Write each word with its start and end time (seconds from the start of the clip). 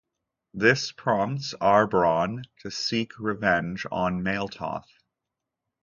This 0.55 0.91
prompts 0.91 1.53
Aarbron 1.61 2.41
to 2.61 2.71
seek 2.71 3.19
revenge 3.19 3.85
on 3.91 4.23
Maletoth. 4.23 4.89